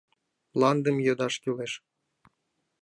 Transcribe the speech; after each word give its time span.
—Мландым 0.53 0.97
йодаш 1.05 1.35
кӱлеш! 1.43 1.73